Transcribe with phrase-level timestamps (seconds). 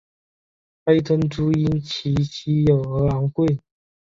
[0.83, 3.59] 黑珍珠因其稀有而昂贵。